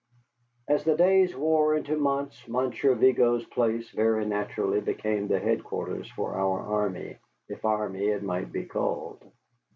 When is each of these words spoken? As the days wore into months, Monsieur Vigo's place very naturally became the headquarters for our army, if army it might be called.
As 0.67 0.83
the 0.83 0.95
days 0.95 1.35
wore 1.35 1.75
into 1.75 1.95
months, 1.95 2.47
Monsieur 2.47 2.95
Vigo's 2.95 3.45
place 3.45 3.87
very 3.91 4.25
naturally 4.25 4.81
became 4.81 5.27
the 5.27 5.37
headquarters 5.37 6.09
for 6.15 6.33
our 6.33 6.59
army, 6.59 7.17
if 7.47 7.63
army 7.63 8.05
it 8.07 8.23
might 8.23 8.51
be 8.51 8.65
called. 8.65 9.21